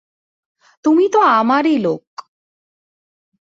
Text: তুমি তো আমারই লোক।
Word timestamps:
তুমি 0.85 1.05
তো 1.13 1.19
আমারই 1.31 1.77
লোক। 1.77 2.03